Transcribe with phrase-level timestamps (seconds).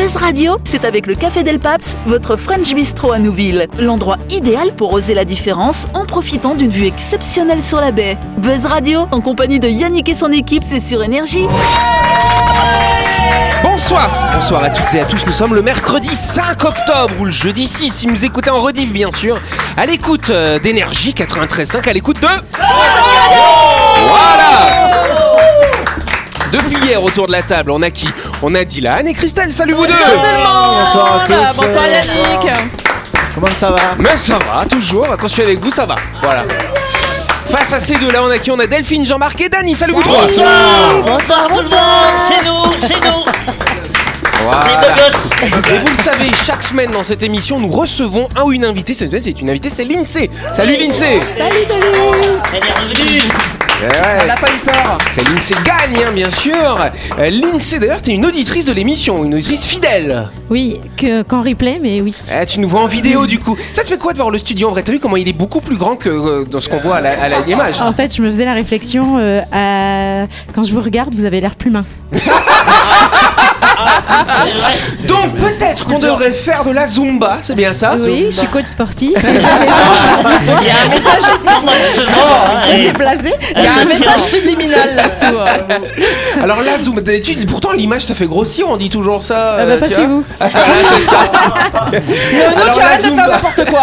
[0.00, 3.68] Buzz Radio, c'est avec le Café Del Paps, votre French Bistro à Nouville.
[3.78, 8.16] L'endroit idéal pour oser la différence en profitant d'une vue exceptionnelle sur la baie.
[8.38, 11.46] Buzz Radio, en compagnie de Yannick et son équipe, c'est sur Énergie.
[13.62, 17.32] Bonsoir Bonsoir à toutes et à tous, nous sommes le mercredi 5 octobre ou le
[17.32, 19.38] jeudi 6 si vous écoutez en rediff bien sûr,
[19.76, 22.26] à l'écoute euh, d'énergie 93.5, à l'écoute de...
[24.08, 24.80] Voilà
[26.52, 28.08] Depuis hier autour de la table, on a qui?
[28.42, 29.92] On a Dylan et Christelle, salut vous deux.
[29.92, 31.56] Bonsoir à tous.
[31.56, 32.52] Bonsoir Yannick.
[33.34, 33.76] Comment ça va?
[33.98, 36.44] Mais ça va, toujours, quand je suis avec vous ça va, voilà.
[37.48, 38.50] Face à ces deux-là, on a qui?
[38.50, 40.48] On a Delphine, Jean-Marc et Dany, salut vous trois Bonsoir,
[41.04, 41.46] bonsoir.
[41.48, 41.74] Tout le monde,
[42.28, 43.24] c'est nous, c'est nous,
[44.50, 45.46] Voilà.
[45.72, 48.94] Et vous le savez, chaque semaine dans cette émission, nous recevons un ou une invitée.
[48.94, 50.28] Cette semaine, c'est une invitée, c'est Lindsay.
[50.52, 53.22] Salut Elle est revenue.
[53.82, 54.98] Eh ouais, pas eu peur.
[55.10, 56.52] C'est Lindsay Gagne, hein, bien sûr.
[57.18, 60.28] Euh, Lindsay, d'ailleurs, t'es une auditrice de l'émission, une auditrice fidèle.
[60.50, 62.14] Oui, que- qu'en replay, mais oui.
[62.30, 63.56] Eh, tu nous vois en vidéo, du coup.
[63.72, 64.82] Ça te fait quoi de voir le studio en vrai?
[64.82, 67.00] T'as vu comment il est beaucoup plus grand que euh, dans ce qu'on voit à
[67.00, 67.80] la- à la- l'image?
[67.80, 71.40] En fait, je me faisais la réflexion, euh, à- quand je vous regarde, vous avez
[71.40, 72.00] l'air plus mince.
[74.10, 75.06] Vrai.
[75.06, 78.66] Donc peut-être qu'on devrait faire de la Zumba, c'est bien ça Oui, je suis coach
[78.66, 79.12] sportif.
[79.22, 81.22] Il y a un message,
[82.70, 83.32] S'est placé.
[83.56, 85.38] il y a un message subliminal là-dessous.
[85.38, 85.78] hein.
[86.42, 89.56] Alors la Zumba, d'habitude, pourtant l'image ça fait grossir, on dit toujours ça.
[89.60, 90.06] Ah bah, euh, pas tu chez vois.
[90.06, 90.24] vous.
[90.40, 90.48] Ah,
[90.94, 91.18] c'est ça.
[91.92, 93.22] Non, Alors, tu la arrêtes de Zumba.
[93.24, 93.82] faire n'importe quoi.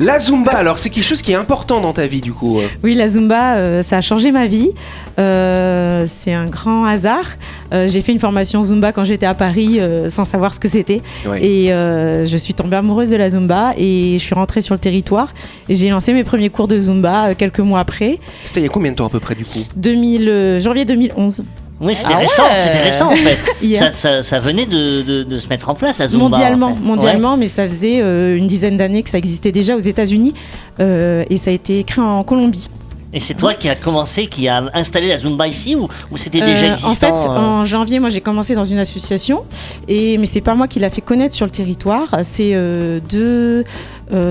[0.00, 2.60] La Zumba, alors c'est quelque chose qui est important dans ta vie du coup.
[2.60, 2.66] euh.
[2.82, 4.70] Oui, la Zumba, euh, ça a changé ma vie.
[5.18, 7.24] Euh, c'est un grand hasard.
[7.72, 10.68] Euh, j'ai fait une formation Zumba quand j'étais à Paris euh, sans savoir ce que
[10.68, 11.00] c'était.
[11.26, 11.44] Ouais.
[11.44, 14.78] Et euh, je suis tombée amoureuse de la Zumba et je suis rentrée sur le
[14.80, 15.28] territoire.
[15.68, 18.66] Et j'ai lancé mes premiers cours de Zumba euh, quelques mois après, C'était il y
[18.66, 21.42] a combien de temps à peu près du coup 2000, euh, janvier 2011.
[21.80, 22.56] Oui, c'était Ah récent, ouais.
[22.56, 23.38] c'était récent en fait.
[23.76, 26.28] Ça, ça, ça venait de, de, de se mettre en place la Zumba.
[26.28, 26.82] mondialement, en fait.
[26.82, 30.32] mondialement, mais ça faisait euh, une dizaine d'années que ça existait déjà aux États-Unis
[30.80, 32.68] euh, et ça a été créé en Colombie.
[33.14, 36.40] Et c'est toi qui as commencé, qui a installé la Zumba ici ou, ou c'était
[36.40, 39.44] déjà Euh, en existant fait, euh, en janvier, moi, j'ai commencé dans une association,
[39.86, 42.08] et mais c'est pas moi qui l'a fait connaître sur le territoire.
[42.22, 43.64] C'est euh, deux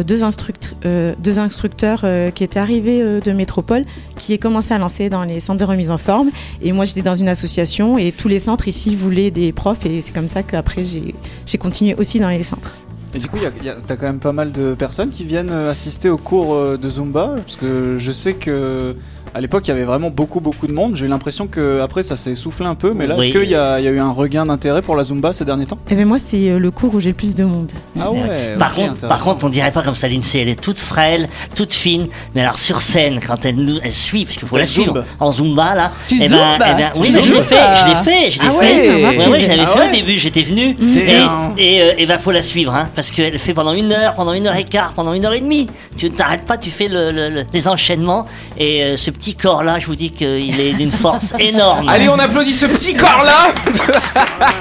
[0.04, 3.86] deux, instruct- euh, deux instructeurs euh, qui étaient arrivés euh, de métropole,
[4.18, 6.30] qui commencé à lancer dans les centres de remise en forme.
[6.62, 10.02] Et moi, j'étais dans une association, et tous les centres ici voulaient des profs, et
[10.02, 12.72] c'est comme ça qu'après, j'ai continué aussi dans les centres.
[13.14, 14.74] Et du coup, il y a- il y a- t'as quand même pas mal de
[14.74, 18.96] personnes qui viennent euh, assister aux cours euh, de Zumba, parce que je sais que
[19.34, 20.96] à l'époque, il y avait vraiment beaucoup, beaucoup de monde.
[20.96, 23.28] J'ai eu l'impression que après, ça s'est essoufflé un peu, mais là, Oui.
[23.28, 25.46] est-ce qu'il y, a il y a eu un regain d'intérêt pour la Zumba ces
[25.46, 25.78] derniers temps?
[25.90, 27.72] Et bien moi, c'est euh, le cours où j'ai le plus de monde.
[28.00, 28.56] Ah ouais.
[28.60, 30.40] Par contre, par contre, on dirait pas comme ça Lindsay.
[30.42, 32.08] Elle est toute frêle, toute fine.
[32.36, 35.06] Mais alors sur scène, quand elle nous, elle suit, parce qu'il faut la suivre zumba.
[35.20, 35.92] en zumba là.
[36.08, 38.40] Tu eh ben, eh ben, Tu oui, mais je l'ai fait, je l'ai fait, je
[38.40, 38.90] l'ai Ah fait.
[38.90, 40.20] ouais ouais, ouais, je l'avais Ah fait ouais au début.
[40.20, 40.74] J'étais venu.
[40.74, 41.54] Damn.
[41.58, 44.14] Et et, euh, et ben faut la suivre, hein, parce qu'elle fait pendant une heure,
[44.16, 45.68] pendant une heure et quart, pendant une heure et demie.
[45.96, 48.26] Tu ne t'arrêtes pas, tu fais le, le- le- les enchaînements.
[48.58, 51.88] Et euh, ce petit corps là, je vous dis qu'il est d'une force énorme.
[51.88, 53.54] Allez, on applaudit ce petit corps là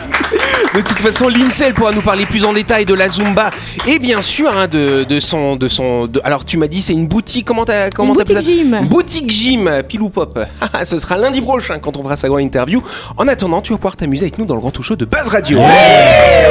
[0.75, 3.49] De toute façon, Lindsay elle pourra nous parler plus en détail de la Zumba
[3.89, 6.07] et bien sûr hein, de, de son de son.
[6.07, 7.47] de- alors tu m'as dit c'est une boutique.
[7.47, 8.79] Comment t'as comment boutique gym.
[8.87, 10.39] Boutique gym, pile ou pop.
[10.85, 12.83] Ce sera lundi prochain quand on fera sa grande interview.
[13.17, 15.29] En attendant, tu vas pouvoir t'amuser avec nous dans le grand talk show de Buzz
[15.29, 15.59] Radio.
[15.59, 16.51] Ouais.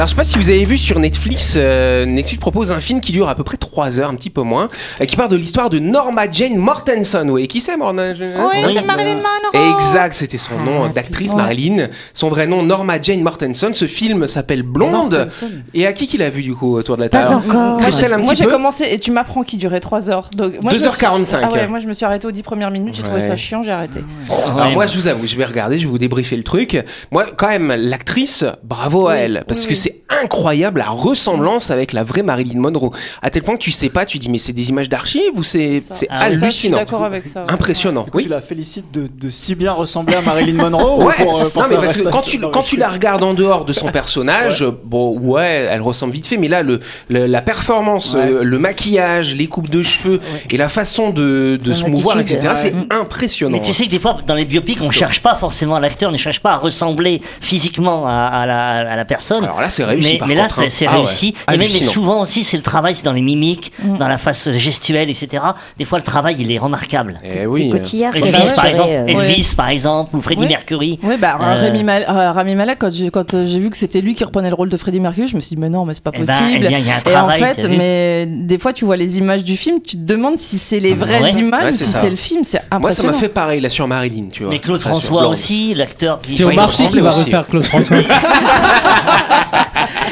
[0.00, 3.02] alors je sais pas si vous avez vu sur Netflix, euh, Netflix propose un film
[3.02, 4.68] qui dure à peu près 3 heures, un petit peu moins,
[4.98, 7.28] euh, qui part de l'histoire de Norma Jane Mortenson.
[7.28, 8.72] Oui, qui c'est Morna Jane Oui, Oui.
[8.76, 9.74] c'est Marilyn Monroe.
[9.76, 11.36] Exact, c'était son nom d'actrice, ouais.
[11.36, 11.88] Marilyn.
[12.14, 13.72] Son vrai nom, Norma Jane Mortenson.
[13.74, 15.12] Ce film s'appelle Blonde.
[15.12, 15.50] Mortenson.
[15.74, 17.76] Et à qui qu'il a vu du coup autour de la table Pas encore.
[17.82, 18.52] Christelle, un Moi petit j'ai peu.
[18.52, 20.30] commencé et tu m'apprends qu'il durait 3 heures.
[20.34, 21.40] Donc, moi, je me suis- 2h45.
[21.42, 23.28] Ah ouais, moi je me suis arrêtée aux 10 premières minutes, j'ai trouvé Ouais.
[23.28, 24.00] ça chiant, j'ai arrêté.
[24.30, 24.72] Alors Ouais.
[24.72, 26.82] moi, je vous avoue, je vais regarder, je vais vous débriefer le truc.
[27.10, 29.89] Moi, quand même, l'actrice, bravo à elle, parce oui, que oui.
[29.90, 32.90] C'est incroyable la ressemblance avec la vraie Marilyn Monroe.
[33.22, 35.42] À tel point que tu sais pas, tu dis mais c'est des images d'archives ou
[35.42, 37.44] c'est c'est Ah, Ça, je suis hallucinant, d'accord avec ça.
[37.44, 37.52] ouais.
[37.52, 38.04] impressionnant.
[38.04, 38.22] Coup, Oui.
[38.24, 41.14] tu la félicites de, de si bien ressembler à Marilyn Monroe ou Ouais.
[41.18, 43.34] pour, euh, pour non mais parce que quand tu prestation quand tu la regardes en
[43.34, 47.42] dehors de son personnage, bon ouais, elle ressemble vite fait, mais là le, le- la
[47.42, 48.20] performance, Ouais.
[48.30, 50.20] euh, le maquillage, les coupes de cheveux
[50.50, 52.50] et la façon de, se mouvoir, etc.
[52.54, 52.86] C'est ouais.
[52.90, 53.56] impressionnant.
[53.58, 56.16] Mais tu sais que des fois, dans les biopics, on cherche pas forcément l'acteur, ne
[56.16, 59.44] cherche pas à ressembler physiquement à, à la, à la personne.
[59.44, 60.12] Alors là, c'est Mais réussi.
[60.12, 60.68] mais, par mais là, contre, c'est hein.
[60.70, 61.28] c'est Ah ouais, réussi.
[61.48, 64.50] et même, mais souvent aussi, c'est le travail, c'est dans les mimiques, dans la face
[64.50, 65.42] gestuelle, etc.
[65.78, 67.20] Des fois, le travail, il est remarquable.
[67.24, 67.70] Eh oui.
[67.70, 70.46] Cotillard qui Elvis, par exemple, euh, Elvis, par exemple, ou Freddie.
[70.46, 70.98] Mercury.
[71.02, 73.76] Oui, bah, Euh, Rami, Mal- euh, Rami Malek, quand j'ai quand, euh, j'ai vu que
[73.76, 75.84] c'était lui qui reprenait le rôle de Freddie Mercury, je me suis dit, mais non,
[75.84, 76.50] mais c'est pas Eh ben, possible.
[76.64, 78.96] eh bien, il y a un Et en travail, fait, mais des fois, tu vois
[78.96, 82.16] les images du film, tu te demandes si c'est les vraies images, si c'est le
[82.16, 84.50] film, c'est Moi, ça m'a fait pareil là sur Marilyn, tu vois.
[84.52, 86.34] Mais Claude François aussi, l'acteur qui.
[86.36, 87.98] C'est Omar qui va refaire Claude François.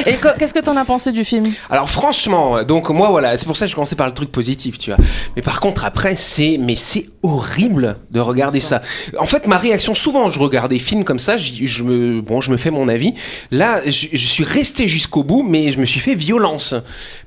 [0.07, 1.53] Et qu'est-ce que t'en as pensé du film?
[1.71, 4.79] Alors franchement, donc moi voilà, c'est pour ça que je commençais par le truc positif,
[4.79, 4.99] tu vois.
[5.37, 8.81] Mais par contre après c'est mais c'est horrible de regarder ça.
[9.19, 12.41] En fait ma réaction souvent je regarde des films comme ça, je, je me bon,
[12.41, 13.15] je me fais mon avis.
[13.51, 16.75] Là, je, je suis resté jusqu'au bout mais je me suis fait violence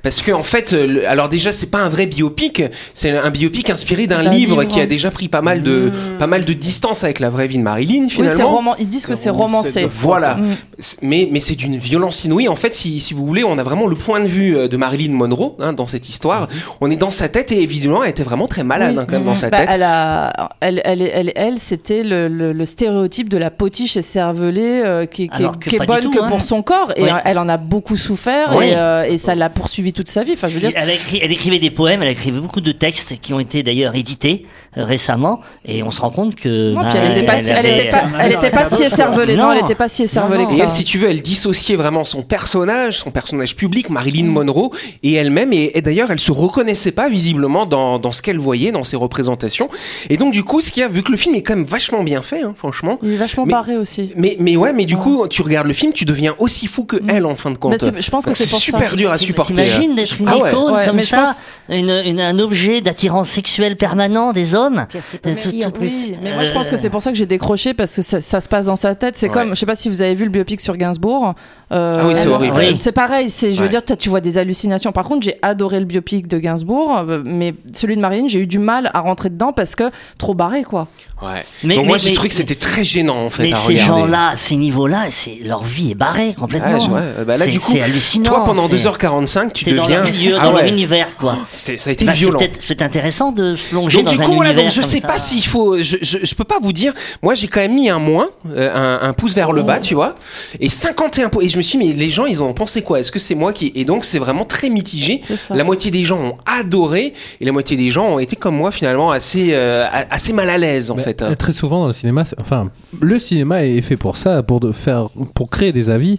[0.01, 2.63] parce que en fait le- alors déjà c'est pas un vrai biopic,
[2.93, 4.73] c'est un biopic inspiré d'un livre, livre.
[4.73, 7.57] qui a déjà pris pas mal de pas mal de distance avec la vraie vie
[7.57, 8.49] de Marilyn Oui, finalement.
[8.55, 8.75] roman.
[8.79, 9.87] Ils disent que c'est romancé.
[9.91, 10.35] Voilà.
[10.35, 10.55] Mm.
[11.01, 12.47] Mais, mais c'est d'une violence inouïe.
[12.47, 14.77] En fait, si, si vous voulez, on a vraiment le point de vue euh, de
[14.77, 16.47] Marilyn Monroe hein, dans cette histoire.
[16.81, 19.01] On est dans sa tête et visiblement, elle était vraiment très malade Oui.
[19.01, 19.69] hein, quand même dans sa Bah, tête.
[19.71, 24.01] Elle, a, elle, elle, elle, elle, c'était le, le, le stéréotype de la potiche et
[24.01, 26.27] cervelée euh, qui, qui, est- qui bonne tout, que hein.
[26.27, 26.91] pour son corps.
[26.95, 28.67] Et euh, elle en a beaucoup souffert Oui.
[28.69, 30.33] et, euh, et ça l'a poursuivi toute sa vie.
[30.33, 32.71] Enfin, je veux dire, Elle, a écrit- elle écrivait des poèmes, elle écrivait beaucoup de
[32.71, 36.73] textes qui ont été d'ailleurs édités récemment, et on se rend compte que.
[36.73, 39.35] Non, bah, elle n'était pas, elle si- était pas, écervelée.
[39.35, 39.51] Non, Non.
[39.53, 40.63] elle était pas si écervelée que Et ça.
[40.63, 44.33] elle, si tu veux, elle dissociait vraiment son personnage, son personnage public, Marilyn Mm.
[44.33, 44.71] Monroe,
[45.03, 45.53] et elle-même.
[45.53, 48.95] Et, et d'ailleurs, elle se reconnaissait pas visiblement dans, dans ce qu'elle voyait, dans ses
[48.97, 49.69] représentations.
[50.09, 51.65] Et donc, du coup, ce qu'il y a, vu que le film est quand même
[51.65, 52.99] vachement bien fait, hein, franchement.
[53.03, 54.11] Il est vachement Mais- barré aussi.
[54.15, 56.97] Mais, mais ouais, mais du coup, tu regardes le film, tu deviens aussi fou que
[57.07, 57.81] elle en fin de compte.
[57.81, 57.99] Mm.
[57.99, 58.65] Je pense que c'est pour ça.
[58.65, 59.53] super dur à supporter.
[59.53, 60.49] T'imagines d'être une Ah ouais.
[60.49, 64.85] icône Ouais, comme ça, pense- une, une- un objet d'attirance sexuelle permanent des hommes
[65.23, 65.93] Tout- plus.
[66.03, 68.01] Oui, mais moi je pense Euh, que c'est pour ça que j'ai décroché parce que
[68.01, 69.15] ça, ça se passe dans sa tête.
[69.17, 69.33] C'est Ouais.
[69.33, 71.33] comme, je sais pas si vous avez vu le biopic sur Gainsbourg.
[71.71, 72.55] Euh, Ah oui, c'est elle- horrible.
[72.57, 72.77] Oui.
[72.77, 73.69] C'est pareil, c'est, je veux Ouais.
[73.69, 74.91] dire, tu vois des hallucinations.
[74.91, 78.47] Par contre, j'ai adoré le biopic de Gainsbourg, euh, mais celui de Marine, j'ai eu
[78.47, 80.87] du mal à rentrer dedans parce que trop barré, quoi.
[81.21, 81.43] Ouais.
[81.63, 84.31] Mais- Donc moi j'ai trouvé que c'était très gênant en fait Mais à ces gens-là,
[84.35, 86.79] ces niveaux-là, c'est leur vie est barrée complètement.
[86.81, 88.23] Ah, ouais, bah là, C'est- du coup, c'est hallucinant.
[88.25, 90.69] Toi pendant c'est- 2h45 tu t'es dans deviens leur milieu, Ah dans leur ouais.
[90.69, 91.37] univers, quoi.
[91.51, 92.39] C'était- ça a été Bah, c'est violent.
[92.39, 94.81] peut-être c'est intéressant de se plonger Donc dans du un coup voilà univers donc je
[94.81, 96.91] sais pas s'il faut je, je, je peux pas vous dire
[97.21, 99.93] moi j'ai quand même mis un moins euh, un, un pouce vers le bas tu
[99.93, 100.15] vois
[100.59, 102.99] et 51 po- et je me suis mais les gens ils ont pensé quoi?
[102.99, 105.21] Est-ce que c'est moi qui et donc c'est vraiment très mitigé.
[105.49, 108.71] La moitié des gens ont adoré et la moitié des gens ont été comme moi
[108.71, 111.21] finalement assez euh, a- assez mal à l'aise en fait.
[111.35, 112.69] Très souvent dans le cinéma, enfin,
[112.99, 116.17] le cinéma est fait pour ça, pour de faire, pour créer des avis.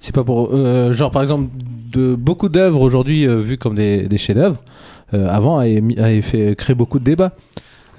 [0.00, 1.48] C'est pas pour, euh, genre par exemple,
[1.92, 4.56] de beaucoup d'œuvres aujourd'hui euh, vues comme des, des chefs-d'œuvre,
[5.14, 7.32] euh, avant a, émis- a fait créer beaucoup de débats.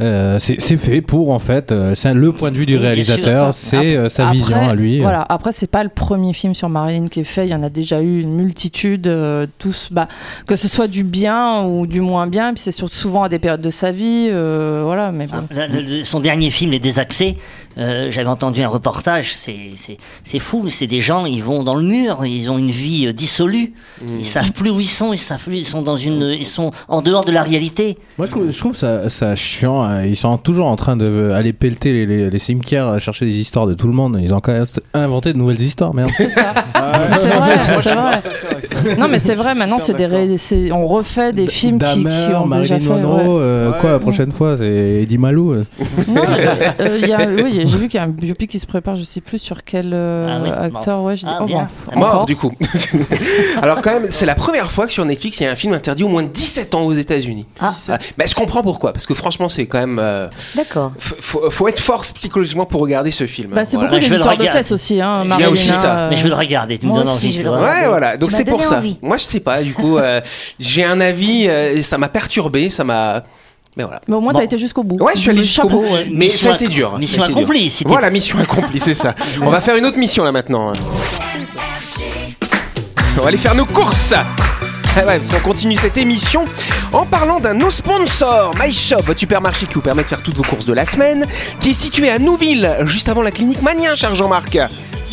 [0.03, 3.95] Euh, c'est fait pour en fait, euh, c'est le point de vue du réalisateur, c'est
[3.95, 4.99] euh, sa Après, vision à lui.
[4.99, 5.25] Voilà.
[5.29, 7.45] Après, c'est pas le premier film sur Marilyn qui est fait.
[7.45, 10.07] Il y en a déjà eu une multitude, euh, tous, bah,
[10.45, 12.53] que ce soit du bien ou du moins bien.
[12.53, 15.11] Puis c'est surtout souvent à des périodes de sa vie, euh, voilà.
[15.11, 15.47] Mais bon.
[15.55, 15.67] Ah,
[16.03, 17.37] son dernier film, Les Désaxés,
[17.77, 21.75] euh, j'avais entendu un reportage, c'est- c'est c'est fou, c'est des gens, ils vont dans
[21.75, 23.73] le mur, ils ont une vie euh, dissolue,
[24.19, 26.71] ils savent plus où ils sont, ils savent plus, ils sont dans une, ils sont
[26.87, 27.97] en dehors de la réalité.
[28.17, 29.83] Moi, je trouve, je trouve ça, ça chiant.
[29.83, 33.37] euh, Ils sont toujours en train d'aller pelleter les, les, les cimetières, à chercher des
[33.39, 34.19] histoires de tout le monde.
[34.21, 36.11] Ils ont quand même inventé de nouvelles histoires, merde.
[36.15, 36.53] C'est ça.
[37.17, 38.11] c'est vrai, c'est vrai.
[38.97, 39.55] Non, mais c'est vrai.
[39.55, 43.01] Maintenant, c'est des, ré- c'est- on refait des films qui, qui ont déjà Marilyn fait.
[43.01, 43.41] Monroe, ouais.
[43.41, 45.53] euh, quoi la prochaine fois C'est Eddie Malou.
[45.53, 45.63] euh.
[46.07, 46.21] Non,
[46.79, 48.95] euh, il y a- oui, j'ai vu qu'il y a un biopic qui se prépare.
[48.95, 51.01] Je sais plus sur quel euh, Ah oui, acteur.
[51.03, 51.67] Ouais, j'ai dit, Ah, oh, bien.
[51.93, 52.51] bon, Mort du coup.
[53.61, 55.73] Alors quand même, c'est la première fois que sur Netflix il y a un film
[55.73, 57.45] interdit au moins de 17 ans aux États-Unis.
[57.59, 57.73] Ah.
[58.17, 60.01] Bah, je comprends pourquoi, parce que franchement c'est quand même,
[60.55, 60.91] D'accord.
[60.97, 63.51] faut, faut être fort psychologiquement pour regarder ce film.
[63.53, 63.91] Bah, c'est Voilà.
[63.91, 64.59] beaucoup je des vais le histoires de regarder.
[64.59, 66.07] fesses aussi, hein, Il y a aussi ça.
[66.09, 67.47] Mais je veux le regarder, tu me donnes aussi, envie.
[67.47, 68.17] Ouais, voilà.
[68.17, 68.77] Donc c'est pour donné ça.
[68.79, 68.97] envie.
[69.01, 69.61] Moi, je sais pas.
[69.61, 70.21] Du coup, euh,
[70.59, 71.47] j'ai un avis.
[71.47, 72.69] euh, ça m'a perturbé.
[72.69, 73.23] Ça m'a.
[73.75, 74.01] Mais voilà.
[74.07, 74.39] Mais au moins, Bon.
[74.39, 74.97] t'as été jusqu'au bout.
[75.03, 75.81] Ouais, je suis allé jusqu'au Chapeau.
[75.81, 75.87] bout.
[75.93, 76.05] ouais.
[76.11, 76.97] Mais Mission ça a été dur.
[76.99, 77.37] mission dur.
[77.37, 79.15] accomplie, si Voilà, mission accomplie, c'est ça.
[79.41, 80.73] On va faire une autre mission là maintenant.
[83.17, 84.13] On va aller faire nos courses.
[84.97, 86.45] Ouais, parce qu'on continue cette émission
[86.91, 90.43] en parlant d'un nos sponsors, MyShop, votre supermarché qui vous permet de faire toutes vos
[90.43, 91.25] courses de la semaine,
[91.59, 94.59] qui est situé à Nouville, juste avant la clinique Mania, cher Jean-Marc.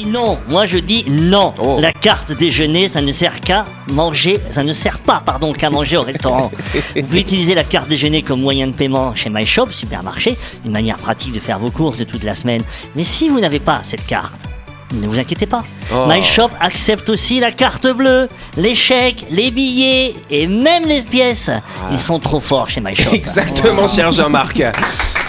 [0.06, 1.54] Non, moi je dis non.
[1.58, 1.78] Oh.
[1.80, 5.96] La carte déjeuner, ça ne sert qu'à manger, ça ne sert pas, pardon, qu'à manger
[5.96, 6.50] au restaurant.
[6.96, 10.96] Vous pouvez utiliser la carte déjeuner comme moyen de paiement chez MyShop, supermarché, une manière
[10.98, 12.62] pratique de faire vos courses de toute la semaine.
[12.96, 14.49] Mais si vous n'avez pas cette carte,
[14.92, 15.64] ne vous inquiétez pas.
[15.92, 16.06] Oh.
[16.08, 21.50] MyShop accepte aussi la carte bleue, les chèques, les billets et même les pièces.
[21.90, 23.12] Ils sont trop forts chez MyShop.
[23.12, 24.62] Exactement, cher Jean-Marc.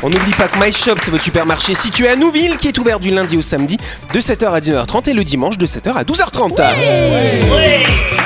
[0.04, 3.00] On n'oublie pas que My Shop, c'est votre supermarché situé à Nouville qui est ouvert
[3.00, 3.78] du lundi au samedi
[4.14, 8.21] de 7h à 19h30 et le dimanche de 7h à 12h30.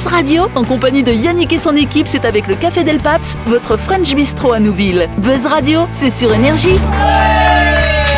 [0.00, 3.36] Buzz Radio, en compagnie de Yannick et son équipe, c'est avec le Café Del Paps,
[3.44, 5.10] votre French Bistro à Nouville.
[5.18, 6.78] Buzz Radio, c'est sur Énergie.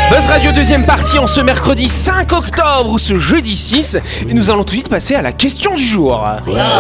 [0.09, 3.99] Buzz Radio deuxième partie en ce mercredi 5 octobre ou ce jeudi 6
[4.29, 6.25] et nous allons tout de suite passer à la question du jour.
[6.47, 6.71] La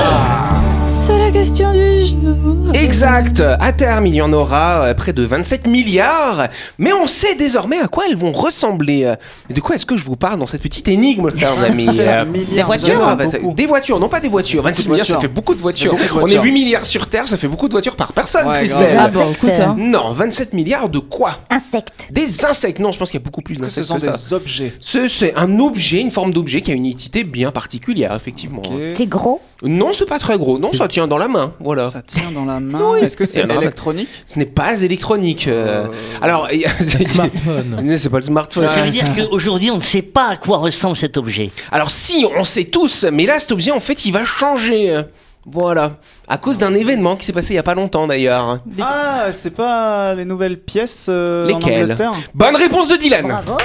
[1.32, 2.74] question du jour.
[2.74, 6.48] Exact, à terme il y en aura euh, près de 27 milliards,
[6.78, 9.04] mais on sait désormais à quoi elles vont ressembler.
[9.04, 9.14] Euh,
[9.54, 11.88] De quoi est-ce que je vous parle dans cette petite énigme, chers amis?
[11.98, 12.24] Euh,
[12.54, 13.30] Des voitures il y en aura beaucoup.
[13.30, 14.62] 27 Des voitures, non pas des voitures.
[14.62, 15.94] 27 milliards, ça fait beaucoup de voitures.
[15.94, 16.42] On est voitures.
[16.42, 18.96] 8 milliards sur Terre, ça fait beaucoup de voitures par personne, Ouais, Christelle.
[18.98, 19.74] Ah bon, écoute, hein.
[19.78, 21.38] Non, 27 milliards de quoi?
[21.50, 22.08] Insectes.
[22.10, 22.78] Des insectes.
[22.78, 24.18] Non, je pense qu'il y a beaucoup plus Est-ce que ce d'insectes sont que ça.
[24.28, 24.72] des objets?
[24.80, 28.62] Ce- C'est un objet, une forme d'objet qui a une utilité bien particulière, effectivement.
[28.92, 29.40] C'est gros.
[29.64, 30.58] Non, c'est pas très gros.
[30.58, 31.52] Non, ça tient dans la main.
[31.60, 31.88] Voilà.
[31.88, 32.96] Ça tient dans la main.
[32.96, 35.48] Est-ce que c'est alors, électronique Ce n'est pas électronique.
[35.48, 35.86] euh,
[36.20, 37.96] Alors, il y a- Un smartphone.
[37.96, 38.68] c'est pas le smartphone.
[38.68, 41.50] Ça veut dire qu'aujourd'hui, on ne sait pas à quoi ressemble cet objet.
[41.70, 45.02] Alors si, on sait tous, mais là cet objet en fait il va changer.
[45.44, 45.92] Voilà.
[46.28, 48.60] À cause d'un événement qui s'est passé il y a pas longtemps d'ailleurs.
[48.80, 53.22] Ah, c'est pas les nouvelles pièces euh, en Lesquelles Angleterre Bonne réponse de Dylan.
[53.26, 53.56] Bravo.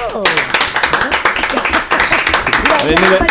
[2.88, 3.28] les nouvelles,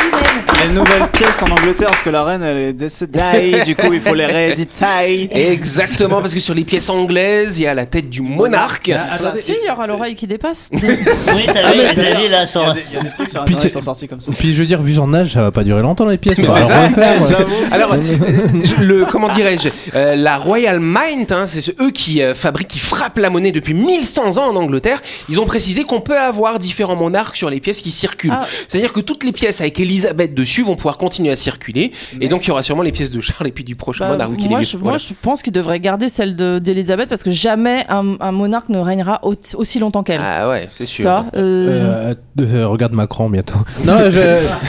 [0.68, 4.01] les nouvelles pièces en Angleterre parce que la reine elle est décédée, du coup il
[4.01, 5.29] faut les rééditer.
[5.33, 8.93] Exactement, parce que sur les pièces anglaises, il y a la tête du monarque.
[9.37, 10.69] Si, il y aura l'oreille qui dépasse.
[10.73, 10.93] Oui, t'as
[11.73, 12.71] vu, t'as vu, là, Il y, sans...
[12.71, 14.31] a des, il y a des trucs sur internet qui sont sortis comme ça.
[14.37, 16.39] Puis je veux dire, vu son âge, ça va pas durer longtemps les pièces.
[16.39, 17.47] Mais c'est ça, refaire, ouais.
[17.71, 17.95] Alors,
[18.81, 22.79] le comment dirais-je, euh, la Royal Mint, hein, c'est ce- eux qui euh, fabriquent, qui
[22.79, 25.01] frappent la monnaie depuis 1100 ans en Angleterre.
[25.29, 28.31] Ils ont précisé qu'on peut avoir différents monarques sur les pièces qui circulent.
[28.33, 28.47] Ah.
[28.69, 32.45] C'est-à-dire que toutes les pièces avec Elisabeth dessus vont pouvoir continuer à circuler, et donc
[32.45, 34.61] il y aura sûrement les pièces de Charles et puis du prochain Bah, monarque moi,
[34.63, 34.91] je, voilà.
[34.91, 38.69] moi, je pense qu'il devrait garder celle de- d'Elisabeth parce que jamais un, un monarque
[38.71, 40.21] ne régnera au- aussi longtemps qu'elle.
[40.23, 41.09] Ah ouais, c'est sûr.
[41.09, 43.59] euh, Euh, euh, regarde Macron bientôt.
[43.85, 44.21] Non, je,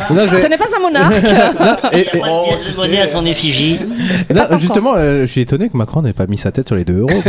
[0.13, 1.13] non, je- Ce n'est pas un monarque.
[1.59, 3.79] non, et- et- de de monnaie à son effigie.
[4.33, 6.85] non, justement, euh, je suis étonné que Macron n'ait pas mis sa tête sur les
[6.85, 7.09] 2 euros.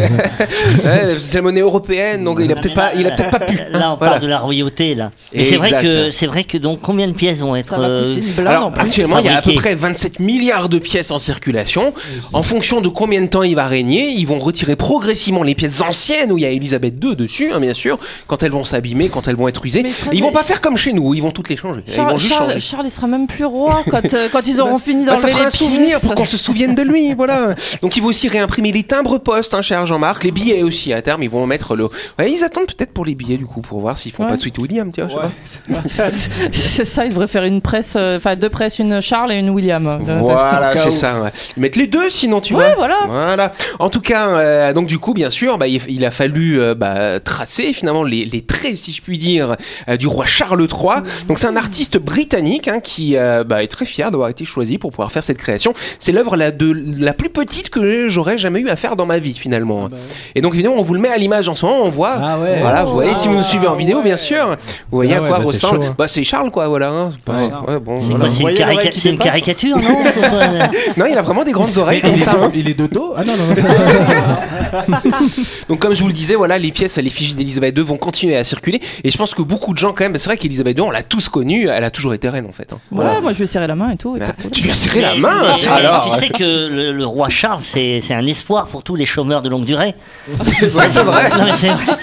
[0.84, 3.56] Ouais, c'est la monnaie européenne, donc il a peut-être pas, il a peut-être pas pu.
[3.56, 3.96] Là, on Voilà.
[3.96, 5.10] parle de la royauté, là.
[5.34, 7.66] Mais c'est vrai que, c'est vrai que donc, combien de pièces vont être.
[7.66, 8.97] Ça va euh, coûter une blinde Alors en plus.
[8.98, 11.92] Actuellement, il y a à peu près 27 milliards de pièces en circulation.
[12.32, 15.80] En fonction de combien de temps il va régner, ils vont retirer progressivement les pièces
[15.80, 19.08] anciennes où il y a Elisabeth II dessus, hein, bien sûr, quand elles vont s'abîmer,
[19.08, 19.82] quand elles vont être usées.
[19.82, 21.82] Mais il serait Ils vont pas faire comme chez nous, ils vont toutes les changer.
[21.86, 22.60] ils Charles, vont juste Charles, changer.
[22.60, 25.28] Charles, il sera même plus roi quand, euh, quand ils auront fini Bah, d'enlever ça
[25.28, 27.54] fera les un souvenir pour qu'on se souvienne de lui, voilà.
[27.82, 31.02] Donc il va aussi réimprimer les timbres postes, hein, cher Jean-Marc, les billets aussi à
[31.02, 31.84] terme, ils vont mettre le.
[32.18, 34.30] Ouais, ils attendent peut-être pour les billets du coup pour voir s'ils font Ouais.
[34.30, 36.10] pas de suite William, tu vois, je sais pas.
[36.52, 39.50] C'est ça, il devrait faire une presse, euh, enfin deux presses, une Charles et une
[39.50, 39.98] William.
[40.02, 41.20] Voilà, Au cas c'est ça.
[41.20, 41.30] ouais.
[41.56, 42.74] Ils mettent les deux, sinon tu Ouais, vois.
[42.76, 42.98] voilà.
[43.06, 43.52] Voilà.
[43.78, 46.74] En tout cas, euh, donc du coup, bien sûr, bah, il, il a fallu euh,
[46.74, 49.56] bah, tracer finalement les, les traits, si je puis dire,
[49.88, 51.02] euh, du roi Charles III.
[51.28, 54.78] Donc c'est un artiste britannique hein, qui euh, bah, est très fier d'avoir été choisi
[54.78, 55.72] pour pouvoir faire cette création.
[55.98, 59.18] C'est l'œuvre la, de la plus petite que j'aurais jamais eu à faire dans ma
[59.18, 59.88] vie finalement.
[60.34, 61.80] Et donc évidemment, on vous le met à l'image en ce moment.
[61.82, 62.12] On voit.
[62.14, 62.58] Ah ouais.
[62.60, 64.48] Voilà, vous voyez, si vous nous suivez en vidéo, bien sûr,
[64.90, 65.84] vous voyez Ah à quoi bah, ressemble.
[65.84, 65.94] hein.
[65.96, 66.88] Bah c'est Charles quoi, voilà.
[66.88, 67.10] hein.
[67.26, 68.18] Bon, C'est voilà.
[68.18, 70.66] quoi, c'est une, Voyez l'oreille carica- qui c'est une caricature, non C'est euh
[70.96, 72.32] Non, il a vraiment des grandes oreilles comme il, ça.
[72.32, 72.48] est hein.
[72.52, 74.98] de, il est de dos Ah non, non, non.
[75.68, 78.36] Donc comme je vous le disais, voilà, les pièces à l'effigie d'Elisabeth II vont continuer
[78.36, 78.80] à circuler.
[79.04, 81.02] Et je pense que beaucoup de gens quand même, c'est vrai qu'Elisabeth II, on l'a
[81.02, 82.72] tous connue, elle a toujours été reine en fait.
[82.72, 82.78] hein.
[82.92, 84.16] Ouais, moi je vais serrer la main et tout.
[84.16, 84.52] et Bah, pas de problème.
[84.52, 86.92] tu lui as serré la Mais- main, mais- ça mais alors Tu sais que le,
[86.92, 89.94] le roi Charles, c'est c'est un espoir pour tous les chômeurs de longue durée.
[90.74, 91.28] Ouais, c'est vrai.
[91.30, 91.94] Non, mais c'est vrai.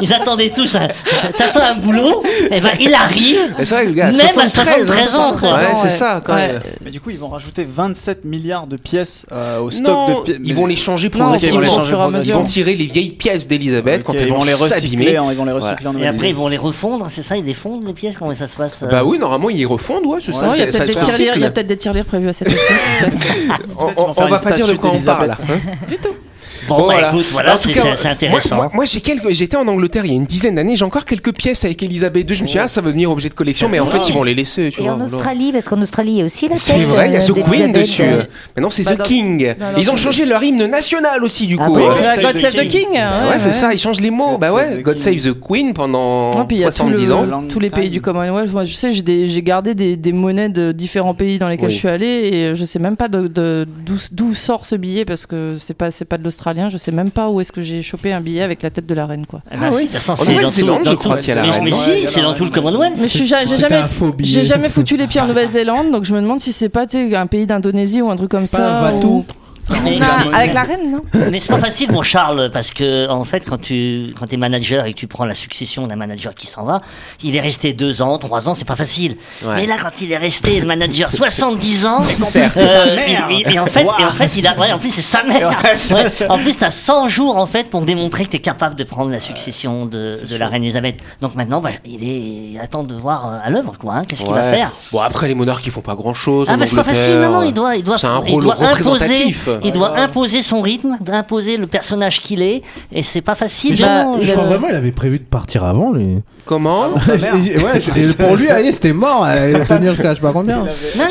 [0.00, 0.74] Ils attendaient tous.
[0.76, 0.88] un-
[1.36, 3.54] T'attends un boulot, et ben il arrive.
[3.58, 5.54] Mais c'est vrai, le gars, Même à 73, 73 ans, quoi.
[5.54, 5.90] Ouais, c'est Ouais.
[6.14, 6.52] Ça quand Ouais.
[6.54, 6.62] même.
[6.84, 10.24] Mais du coup, ils vont rajouter 27 milliards de pièces euh, au stock Non, de
[10.24, 10.38] pièces.
[10.44, 11.60] ils vont les changer Non, ok, ils vont progressivement.
[11.60, 12.40] les au changer fur et à progressivement.
[12.40, 15.24] Ils vont tirer les vieilles pièces d'Elisabeth quand elles ils vont vont les recycler, hein,
[15.30, 17.54] ils vont les recycler en Et après, ils vont les refondre, c'est ça Ils les
[17.54, 20.32] fondent, les pièces Comment ça se passe euh Bah oui, normalement ils refondent, ouais, c'est
[20.32, 20.54] Ouais, ça.
[20.56, 20.62] Il y
[21.44, 22.60] a peut-être des tirelires- prévus à cette époque.
[24.16, 25.28] On, va pas dire de quoi on parle.
[25.30, 25.50] d'Elisabeth.
[25.66, 25.86] hein.
[25.88, 26.14] du tout.
[26.68, 27.08] Bon, Bon, bah voilà.
[27.10, 28.56] écoute, voilà, En tout c'est cas, c'est- c'est intéressant.
[28.56, 30.84] Moi, moi, moi, j'ai quelques, j'étais en Angleterre il y a une dizaine d'années, j'ai
[30.84, 32.36] encore quelques pièces avec Elisabeth II.
[32.36, 34.14] Je me suis dit, ah, ça va devenir objet de collection, mais en fait, ils
[34.14, 34.70] vont les laisser.
[34.70, 35.00] Tu Et vois, en.
[35.00, 37.26] Australie, parce qu'en Australie, il y a aussi la C'est vrai, il y a euh,
[37.26, 38.02] The Queen dessus.
[38.02, 38.22] euh,
[38.56, 39.54] Maintenant, c'est Bah, The King.
[39.76, 41.76] Ils ont changé leur hymne national aussi, du Ah coup.
[41.76, 41.94] hein.
[42.20, 42.70] God Save the King.
[42.70, 42.90] King.
[42.94, 44.32] Ouais, c'est ça, ils changent les mots.
[44.32, 44.98] God Bah Save ouais, the God.
[44.98, 47.44] Save the Queen pendant Ah, puis il y a tout 70 le- ans.
[47.48, 48.52] Tous les pays du Commonwealth.
[48.52, 52.06] Moi, je sais, j'ai gardé des, monnaies de différents pays dans lesquels je suis allé
[52.06, 56.18] et je sais même pas d'où sort ce billet parce que c'est pas c'est pas
[56.18, 56.22] de
[56.54, 56.70] australien.
[56.70, 58.94] Je sais même pas où est-ce que j'ai chopé un billet avec la tête de
[58.94, 59.40] la reine, quoi.
[59.50, 59.88] Ah oui.
[59.88, 61.64] tout- Nouvelle-Zélande, je crois qu'il y a la Mais- reine.
[61.64, 62.50] Mais si, c'est dans tout le.
[62.50, 62.94] Commonwealth.
[63.00, 63.46] Mais j'ai jamais,
[64.20, 67.26] j'ai jamais foutu les pieds en Nouvelle-Zélande, donc je me demande si c'est pas un
[67.26, 68.78] pays d'Indonésie ou un truc comme Pas ça.
[68.78, 69.24] un Vatou.
[69.70, 73.08] Ou- Mais- Non, avec la reine, non Mais c'est pas facile, mon Charles, parce que
[73.08, 76.34] en fait, quand tu quand es manager et que tu prends la succession d'un manager
[76.34, 76.80] qui s'en va,
[77.22, 79.16] il est resté deux ans, trois ans, c'est pas facile.
[79.44, 79.56] Ouais.
[79.56, 82.00] Mais là, quand il est resté le manager 70 ans,
[82.56, 82.96] euh,
[83.46, 85.50] et en fait, et en fait, il a, ouais, en plus c'est sa mère.
[85.90, 86.26] Ouais.
[86.28, 89.20] En plus, t'as 100 jours en fait pour démontrer que t'es capable de prendre la
[89.20, 90.96] succession de, de la reine Elisabeth.
[91.20, 92.14] Donc maintenant, bah, il est
[92.54, 93.94] il attend de voir euh, à l'œuvre, quoi.
[93.94, 94.02] hein.
[94.06, 96.46] Qu'est-ce qu'il va faire Bon, après, les monarques, ils font pas grand chose.
[96.50, 99.34] ah bah c'est pas facile, non, non, il doit, il doit, il rôle doit imposer.
[99.62, 103.78] Il doit imposer son rythme, imposer le personnage qu'il est, et c'est pas facile.
[103.78, 106.18] Bah, Je crois vraiment il avait prévu de partir avant lui.
[106.44, 109.26] Comment ouais, pour lui, c'était mort.
[109.68, 110.64] Tenir jusqu'à je sais pas combien.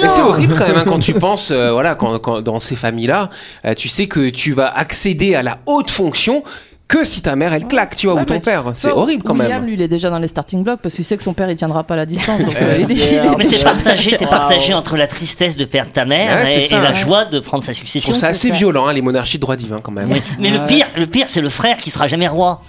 [0.05, 3.29] C'est horrible quand même hein, quand tu penses, euh, voilà, quand, quand- dans ces familles-là,
[3.65, 6.43] euh, tu sais que tu vas accéder à la haute fonction
[6.87, 8.65] que si ta mère elle claque, tu vois, Ouais, ou ton père.
[8.75, 9.65] C'est horrible quand William, même.
[9.65, 11.55] lui, il est déjà dans les starting blocks parce qu'il sait que son père, il
[11.55, 12.39] tiendra pas la distance.
[12.39, 15.65] Donc, euh, il est- il est- Mais t'es partagé, t'es partagé entre la tristesse de
[15.65, 16.77] perdre ta mère Ouais, c'est et, ça.
[16.77, 18.11] et la joie de prendre sa Je succession.
[18.11, 18.53] trouve ça assez ça.
[18.53, 20.07] violent, hein, les monarchies de droit divin quand même.
[20.09, 22.61] Mais, mais le pire, le pire, c'est le frère qui sera jamais roi.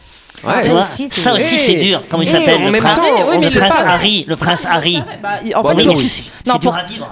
[0.47, 0.71] Ouais.
[0.73, 2.01] Aussi, c'est- ça aussi, Eh, c'est dur.
[2.11, 5.03] Comment il eh, s'appelle le prince, oui, le prince Harry, le prince Harry.
[5.23, 6.31] Bah, en fait, oui.
[6.47, 6.55] non,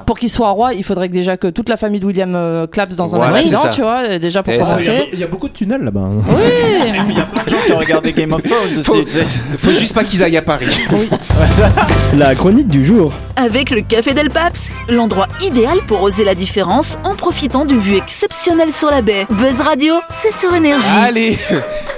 [0.06, 2.66] pour, qu'il soit roi, il faudrait que déjà que toute la famille de William euh,
[2.66, 5.08] clapse dans un Voilà, accident, tu vois, euh, déjà pour ça, commencer.
[5.12, 6.00] Il y a beaucoup de tunnels là-bas.
[6.00, 6.22] hein.
[6.28, 6.42] Oui,
[7.08, 8.82] Il y a plein de gens qui ont regardé Game of Thrones aussi.
[8.84, 9.26] Faut- tu sais.
[9.58, 10.66] Faut juste pas qu'ils aillent à Paris.
[12.16, 13.12] La chronique du jour.
[13.36, 17.96] Avec le Café Del Paps, l'endroit idéal pour oser la différence en profitant d'une vue
[17.96, 19.26] exceptionnelle sur la baie.
[19.30, 20.86] Buzz Radio, c'est sur énergie.
[21.02, 21.38] Allez,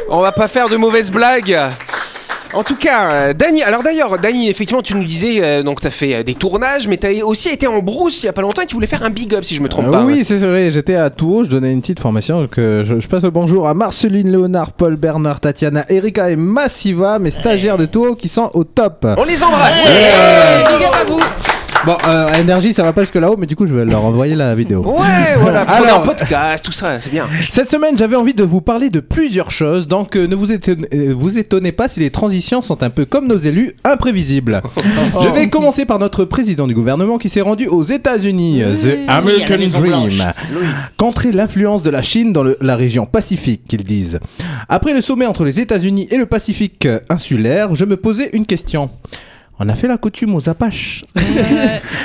[0.08, 1.58] on va pas faire de mauvaises blagues.
[2.52, 5.88] En tout cas, euh, Dany, alors d'ailleurs, Dany, effectivement, tu nous disais, euh, donc tu
[5.88, 8.32] as fait euh, des tournages, mais tu as aussi été en brousse il y a
[8.32, 10.02] pas longtemps et tu voulais faire un big up si je me trompe Euh, pas.
[10.04, 12.40] oui, c'est vrai, j'étais à Tours, je donnais une petite formation.
[12.42, 16.36] Donc, euh, je, je passe le bonjour à Marceline, Léonard, Paul, Bernard, Tatiana, Erika et
[16.36, 19.04] Massiva, mes stagiaires de Tours qui sont au top.
[19.18, 19.84] On les embrasse.
[19.84, 21.20] big up à vous.
[21.86, 24.04] Bon, euh, à énergie, ça va pas jusque là-haut, mais du coup, je vais leur
[24.04, 24.82] envoyer la vidéo.
[24.86, 27.26] Ouais, voilà, parce qu'on est en podcast, tout ça, c'est bien.
[27.50, 30.88] Cette semaine, j'avais envie de vous parler de plusieurs choses, donc euh, ne vous étonnez,
[30.94, 34.62] euh, vous étonnez pas si les transitions sont un peu comme nos élus, imprévisibles.
[35.22, 39.56] Je vais commencer par notre président du gouvernement qui s'est rendu aux États-Unis, The American
[39.80, 40.32] Dream.
[40.96, 44.20] Contrer l'influence de la Chine dans le- la région Pacifique, qu'ils disent.
[44.68, 48.46] Après le sommet entre les États-Unis et le Pacifique euh, insulaire, je me posais une
[48.46, 48.90] question.
[49.60, 51.04] On a fait la coutume aux Apaches.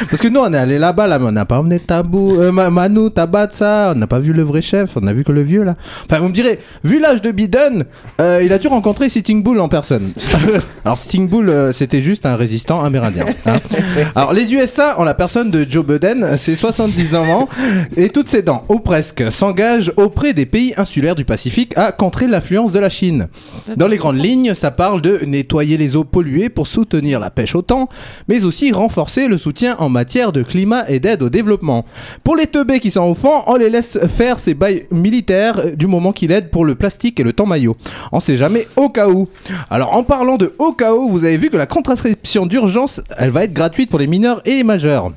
[0.10, 2.52] Parce que nous, on est allé là-bas, là, mais on n'a pas emmené Tabou, euh,
[2.52, 3.92] Ma- Manu, Tabat, ça.
[3.96, 5.76] On n'a pas vu le vrai chef, on a vu que le vieux, là.
[6.06, 7.86] Enfin, vous me direz, vu l'âge de Biden,
[8.22, 10.12] euh, il a dû rencontrer Sitting Bull en personne.
[10.86, 13.26] Alors, Sitting Bull, euh, c'était juste un résistant amérindien.
[13.48, 13.60] hein.
[14.16, 17.50] Alors, les USA, en la personne de Joe Biden, c'est 79 ans,
[17.98, 22.28] et toutes ses dents, ou presque, s'engagent auprès des pays insulaires du Pacifique à contrer
[22.28, 23.28] l'influence de la Chine.
[23.76, 27.62] Dans les grandes lignes, ça parle de nettoyer les eaux polluées pour soutenir la au
[27.62, 27.88] thon,
[28.28, 31.86] mais aussi renforcer le soutien en matière de climat et d'aide au développement.
[32.24, 36.12] Pour les teubés qui sont fond, on les laisse faire ces bails militaires du moment
[36.12, 37.76] qu'ils aident pour le plastique et le temps maillot.
[38.12, 39.28] On sait jamais au cas où.
[39.70, 43.30] Alors en parlant de au cas où, vous avez vu que la contraception d'urgence, elle
[43.30, 45.12] va être gratuite pour les mineurs et les majeurs.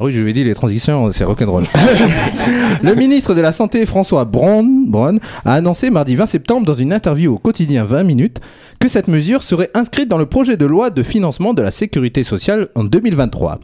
[0.00, 1.66] Ah oui, je lui ai dit, les transitions, c'est rock'n'roll.
[2.82, 6.92] le ministre de la Santé, François Braun, Braun, a annoncé mardi 20 septembre dans une
[6.92, 8.40] interview au quotidien 20 minutes
[8.80, 12.24] que cette mesure serait inscrite dans le projet de loi de financement de la sécurité
[12.24, 13.60] sociale en 2023.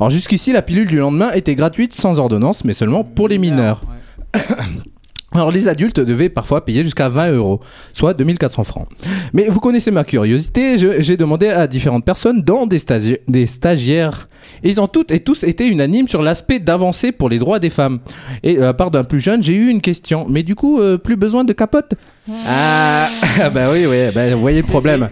[0.00, 3.82] Alors jusqu'ici, la pilule du lendemain était gratuite sans ordonnance, mais seulement pour les mineurs.
[5.34, 7.60] Alors les adultes devaient parfois payer jusqu'à 20 euros,
[7.92, 8.88] soit 2400 francs.
[9.34, 14.28] Mais vous connaissez ma curiosité, j'ai demandé à différentes personnes, dont des, stagi- des stagiaires,
[14.64, 18.00] ils ont toutes et tous été unanimes sur l'aspect d'avancée pour les droits des femmes.
[18.42, 20.96] Et euh, à part d'un plus jeune, j'ai eu une question, mais du coup, euh,
[20.96, 21.92] plus besoin de capote?
[23.40, 25.08] Ah, bah oui, oui, bah, vous voyez le problème.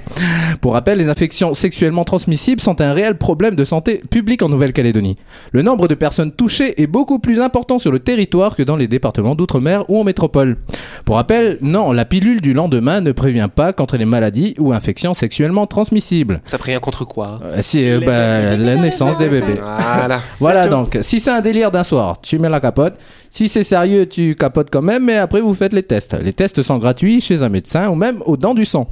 [0.61, 5.17] Pour rappel, les infections sexuellement transmissibles sont un réel problème de santé publique en Nouvelle-Calédonie.
[5.53, 8.89] Le nombre de personnes touchées est beaucoup plus important sur le territoire que dans les
[8.89, 10.57] départements d'outre-mer ou en métropole.
[11.05, 15.15] Pour rappel, non, la pilule du lendemain ne prévient pas contre les maladies ou infections
[15.15, 16.41] sexuellement transmissibles.
[16.47, 17.39] Ça prévient contre quoi?
[17.45, 19.61] Euh, C'est euh, bah, la naissance des bébés.
[19.97, 20.21] Voilà.
[20.41, 22.95] Voilà donc, si c'est un délire d'un soir, tu mets la capote.
[23.37, 26.17] Si c'est sérieux, tu capotes quand même, mais après vous faites les tests.
[26.25, 28.89] Les tests sont gratuits chez un médecin ou même aux dents du sang.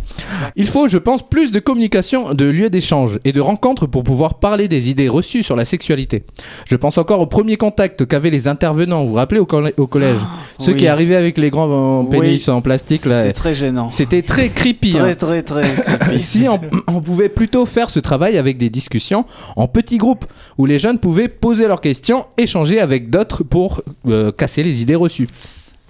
[0.55, 4.35] Il faut, je pense, plus de communication, de lieux d'échange et de rencontres pour pouvoir
[4.35, 6.25] parler des idées reçues sur la sexualité.
[6.69, 9.87] Je pense encore au premier contact qu'avaient les intervenants, vous vous rappelez au, coll- au
[9.87, 10.19] collège?
[10.59, 10.77] Ceux oui.
[10.79, 13.01] qui arrivaient avec les grands euh, pénis en plastique.
[13.05, 13.91] C'était très gênant.
[13.91, 14.91] C'était très creepy.
[14.99, 15.05] hein.
[15.05, 15.63] Très, très, très.
[15.63, 16.19] creepy.
[16.21, 16.61] Si on,
[16.95, 19.25] on pouvait plutôt faire ce travail avec des discussions
[19.57, 20.27] en petits groupes
[20.59, 24.95] où les jeunes pouvaient poser leurs questions, échanger avec d'autres pour euh, casser les idées
[24.95, 25.29] reçues.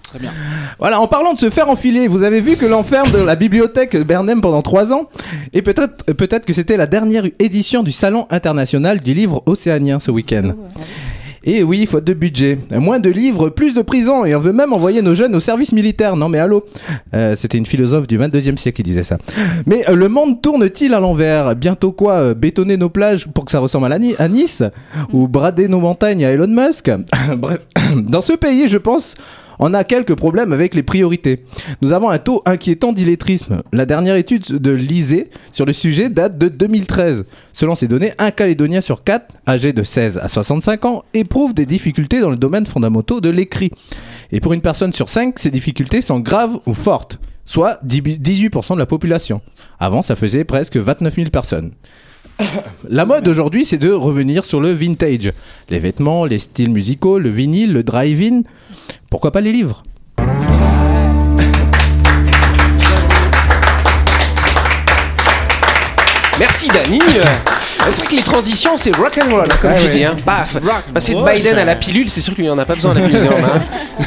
[0.07, 0.30] serait bien.
[0.78, 3.96] Voilà, en parlant de se faire enfiler, vous avez vu que l'enferme de la bibliothèque
[3.96, 5.09] Bernheim pendant trois ans
[5.52, 10.11] Et peut-être peut-être que c'était la dernière édition du Salon international du livre océanien ce
[10.11, 10.52] week-end.
[11.46, 12.59] Et oui, faute de budget.
[12.72, 15.72] Moins de livres, plus de prisons, et on veut même envoyer nos jeunes au service
[15.72, 16.16] militaire.
[16.16, 16.64] Non mais allô
[17.12, 19.18] Euh, C'était une philosophe du 22e siècle qui disait ça.
[19.66, 23.50] Mais euh, le monde tourne-t-il à l'envers Bientôt quoi euh, Bétonner nos plages pour que
[23.50, 24.62] ça ressemble à, la Ni- à Nice
[25.12, 26.90] Ou brader nos montagnes à Elon Musk
[27.37, 27.59] Bref,
[28.09, 29.14] dans ce pays, je pense,
[29.59, 31.45] on a quelques problèmes avec les priorités.
[31.83, 33.62] Nous avons un taux inquiétant d'illettrisme.
[33.73, 37.25] La dernière étude de l'ISEE sur le sujet date de 2013.
[37.53, 41.67] Selon ces données, un Calédonien sur quatre, âgé de 16 à 65 ans, éprouve des
[41.67, 43.71] difficultés dans le domaine fondamentaux de l'écrit.
[44.33, 48.75] Et pour une personne sur 5, ces difficultés sont graves ou fortes, soit 10 18%
[48.75, 49.40] de la population.
[49.79, 51.73] Avant, ça faisait presque 29 000 personnes.
[52.88, 55.33] La mode aujourd'hui, c'est de revenir sur le vintage.
[55.68, 58.42] Les vêtements, les styles musicaux, le vinyle, le drive-in.
[59.11, 59.83] Pourquoi pas les livres?
[66.38, 66.99] Merci Dani.
[67.80, 69.92] C'est vrai que les transitions, c'est rock and roll, hein, comme Ouais, tu ouais.
[69.92, 70.04] dis.
[70.04, 70.16] Hein.
[70.24, 70.56] Paf.
[70.92, 72.94] Passer de Ouais, Biden à la pilule, c'est sûr qu'il n'y en a pas besoin
[72.94, 73.20] la pilule.
[73.28, 73.60] hein.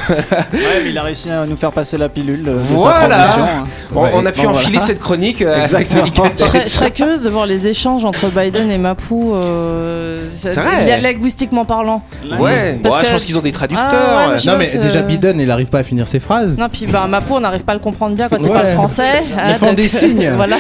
[0.10, 3.00] Ouais, mais il a réussi à nous faire passer la pilule euh, de Voilà.
[3.02, 3.44] sa transition.
[3.44, 3.64] hein.
[3.92, 4.12] Bon, Ouais.
[4.16, 4.86] on a pu Bon, enfiler voilà.
[4.88, 5.42] cette chronique.
[5.42, 6.06] euh, Exactement.
[6.38, 10.56] Je serais, je serais curieuse de voir les échanges entre Biden et Mapou, euh, C'est
[10.56, 11.00] vrai.
[11.02, 12.02] linguistiquement parlant.
[12.40, 13.88] Ouais, Parce bon, je que- pense qu'ils ont des traducteurs.
[13.92, 16.58] Ah, ouais, je- Non mais c'est- déjà Biden, il arrive pas à finir ses phrases.
[16.58, 18.54] Non, puis bah, Mapou, on n'arrive pas à le comprendre bien quand il Ouais.
[18.54, 19.24] parle français.
[19.38, 20.32] hein, font donc- des signes.
[20.36, 20.58] voilà.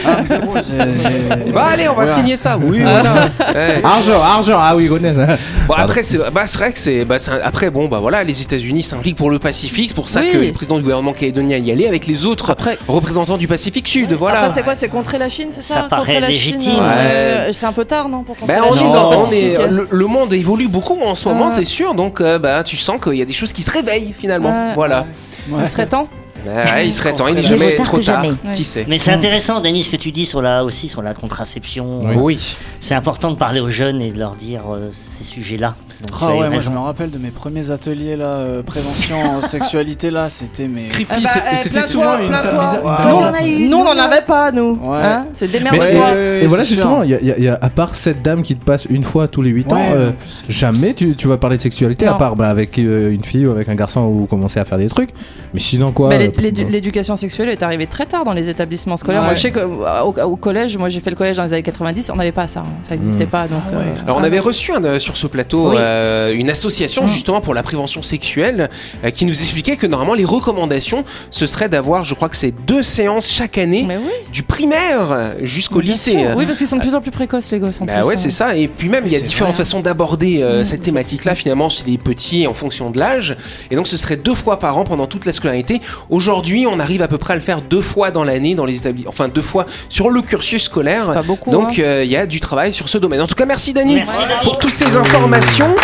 [1.53, 2.57] Bah allez, on va signer ça.
[2.61, 2.81] Oui.
[3.03, 3.81] Ouais.
[3.83, 5.35] Argent, argent, ah oui, connais ça.
[5.67, 8.83] Bon après c'est bah, c'est vrai que c'est bah, après bon bah voilà les États-Unis
[8.83, 10.31] s'impliquent pour le Pacifique c'est pour ça Oui.
[10.31, 13.87] que le président du gouvernement calédonien y allait avec les autres Après- représentants du Pacifique
[13.87, 14.75] Sud voilà Après, c'est quoi?
[14.75, 16.61] C'est contrer la Chine, c'est ça, Ça Contrer paraît la légitime.
[16.61, 16.93] Chine, Ouais.
[16.93, 19.17] euh, C'est un peu tard, non pour contrer la on Chine est dans dans- le
[19.17, 19.71] on est- Pacifique.
[19.71, 21.51] le, le monde évolue beaucoup en ce moment, Ouais.
[21.53, 21.93] c'est sûr.
[21.93, 24.49] Donc, euh, bah, tu sens qu'il y a des choses qui se réveillent finalement.
[24.67, 24.73] Ouais.
[24.75, 25.05] Voilà.
[25.49, 25.59] Ouais.
[25.63, 26.07] Il serait temps
[26.47, 28.23] Ouais, il serait temps, il n'est jamais trop tard.
[28.23, 28.35] jamais.
[28.53, 31.13] Qui sait Mais c'est intéressant, Denis, ce que tu dis sur la, aussi sur la
[31.13, 32.01] contraception.
[32.05, 32.15] Oui.
[32.15, 32.55] Oui.
[32.79, 35.75] C'est important de parler aux jeunes et de leur dire euh, ces sujets-là.
[36.21, 40.11] Ah as ouais, moi je me rappelle de mes premiers ateliers là, euh, prévention, sexualité
[40.11, 40.83] là, c'était mais.
[41.09, 43.67] Ah bah, eh, c'était souvent une tamisa- Nous, on en a eu.
[43.67, 44.79] Nous, on n'en avait pas, nous.
[44.83, 44.97] Ouais.
[45.03, 46.15] Hein c'est Mais- démerde-toi.
[46.15, 48.21] et, et voilà justement, il y a, y a- il y a- à part cette
[48.21, 50.11] dame qui te passe une fois tous les 8 ans, euh,
[50.49, 53.51] jamais tu, tu vas parler de sexualité, à part bah, avec euh, une fille ou
[53.51, 55.09] avec un garçon ou commencer à faire des trucs.
[55.55, 59.21] Mais sinon quoi Bah, euh, L'éducation sexuelle est arrivée très tard dans les établissements scolaires.
[59.21, 59.27] Ouais.
[59.27, 59.85] Moi, je sais qu'au
[60.23, 62.61] au collège, moi j'ai fait le collège dans les années 90, on n'avait pas ça,
[62.61, 62.69] hein.
[62.83, 63.29] ça n'existait Mm.
[63.29, 63.47] pas.
[63.47, 63.77] Donc, ouais.
[63.79, 65.75] euh, Alors on avait reçu un, euh, sur ce plateau Oui.
[65.79, 67.07] euh, une association Mm.
[67.07, 68.69] justement pour la prévention sexuelle
[69.03, 72.53] euh, qui nous expliquait que normalement les recommandations ce serait d'avoir je crois que c'est
[72.65, 73.95] deux séances chaque année oui,
[74.31, 76.11] du primaire jusqu'au lycée.
[76.11, 76.35] sûr.
[76.37, 77.81] Oui, parce qu'ils sont de plus en plus précoces, les gosses.
[77.81, 78.19] En Bah plus, ouais, hein.
[78.21, 78.55] c'est ça.
[78.55, 79.63] Et puis même, il y a différentes vrai.
[79.63, 83.35] façons d'aborder Mmh, cette thématique-là, finalement, chez les petits en fonction de l'âge.
[83.71, 85.79] Et donc, ce serait deux fois par an pendant toute la scolarité.
[86.09, 88.77] Aujourd'hui, on arrive à peu près à le faire deux fois dans l'année dans les
[88.77, 91.13] établissements, enfin deux fois sur le cursus scolaire.
[91.13, 91.51] Pas beaucoup.
[91.51, 91.83] Donc, hein.
[91.83, 93.21] euh, il y a du travail sur ce domaine.
[93.21, 94.43] En tout cas, merci Dani Merci, Dani.
[94.43, 95.75] pour toutes ces informations.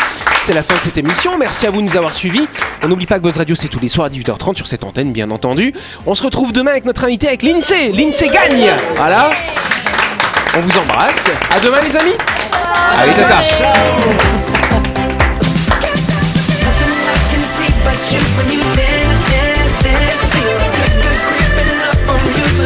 [0.45, 1.38] C'est la fin de cette émission.
[1.38, 2.47] Merci à vous de nous avoir suivis.
[2.84, 5.12] On n'oublie pas que Buzz Radio, c'est tous les soirs à 18h30 sur cette antenne,
[5.12, 5.73] bien entendu.
[6.06, 7.91] On se retrouve demain avec notre invité, avec l'INSEE.
[7.93, 9.32] L'INSEE gagne Voilà.
[10.56, 11.29] On vous embrasse.
[11.56, 12.13] À demain, les amis.
[12.99, 13.39] Allez, tata.